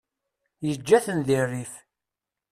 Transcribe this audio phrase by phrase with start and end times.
[0.67, 1.73] Yeǧǧa-ten deg rrif.